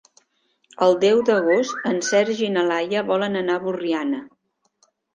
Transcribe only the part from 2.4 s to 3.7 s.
i na Laia volen anar a